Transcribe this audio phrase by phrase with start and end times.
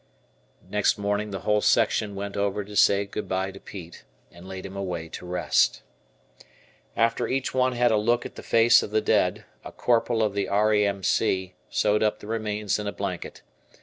[0.67, 4.65] Next morning the whole section went over to say good bye to Pete, and laid
[4.65, 5.83] him away to rest.
[6.97, 10.33] After each one had a look at the face of the dead, a Corporal of
[10.33, 10.73] the R.
[10.73, 10.87] A.
[10.87, 11.03] M.
[11.03, 11.53] C.
[11.69, 13.43] sewed up the remains in a blanket.